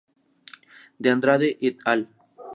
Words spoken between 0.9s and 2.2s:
De Andrade "et al.